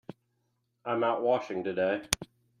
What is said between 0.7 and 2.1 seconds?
I'm out washing today.